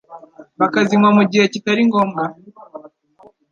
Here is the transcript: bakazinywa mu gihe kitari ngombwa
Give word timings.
bakazinywa 0.59 1.09
mu 1.17 1.23
gihe 1.31 1.45
kitari 1.53 1.81
ngombwa 1.89 2.23